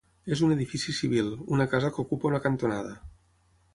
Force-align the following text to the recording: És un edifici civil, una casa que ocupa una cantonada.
És 0.35 0.39
un 0.47 0.53
edifici 0.53 0.95
civil, 0.99 1.29
una 1.57 1.67
casa 1.75 1.93
que 1.97 2.01
ocupa 2.05 2.31
una 2.33 2.41
cantonada. 2.47 2.95